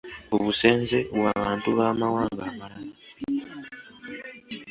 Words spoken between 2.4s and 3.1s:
amalala